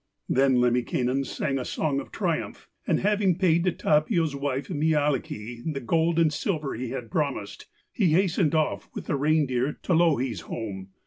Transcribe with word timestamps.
Then 0.27 0.55
Lemminkainen 0.59 1.25
sang 1.25 1.59
a 1.59 1.63
song 1.63 1.99
of 1.99 2.11
triumph, 2.11 2.67
and 2.87 3.01
having 3.01 3.37
paid 3.37 3.63
to 3.65 3.71
Tapio's 3.71 4.35
wife, 4.35 4.67
Mielikki, 4.69 5.61
the 5.71 5.79
gold 5.79 6.17
and 6.17 6.33
silver 6.33 6.73
he 6.73 6.89
had 6.89 7.11
promised, 7.11 7.67
he 7.91 8.07
hastened 8.13 8.55
off 8.55 8.89
with 8.95 9.05
the 9.05 9.15
reindeer 9.15 9.73
to 9.83 9.93
Louhi's 9.93 10.41
home. 10.41 10.87